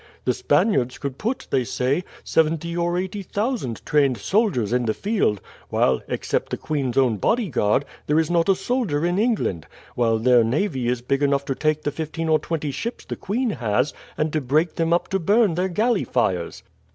[0.25, 5.39] "The Spaniards could put, they say, seventy or eighty thousand trained soldiers in the field,
[5.69, 10.43] while, except the queen's own bodyguard, there is not a soldier in England; while their
[10.43, 14.33] navy is big enough to take the fifteen or twenty ships the queen has, and
[14.33, 16.63] to break them up to burn their galley fires."